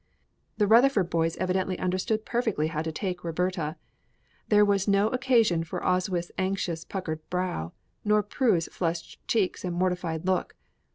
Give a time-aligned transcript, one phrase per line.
[0.57, 3.75] The Rutherford boys evidently understood perfectly how to take Roberta;
[4.47, 10.25] there was no occasion for Oswyth's anxiously puckered brow, nor Prue's flushed cheeks and mortified
[10.25, 10.55] look.